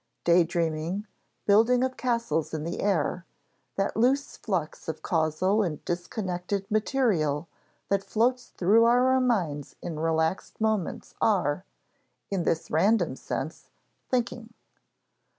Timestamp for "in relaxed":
9.79-10.59